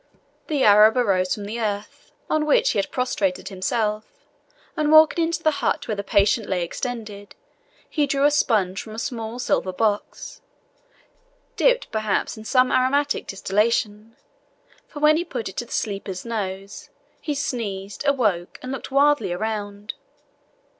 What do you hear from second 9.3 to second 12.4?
silver box, dipped perhaps